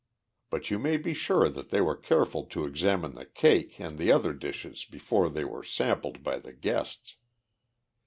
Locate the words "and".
3.79-3.99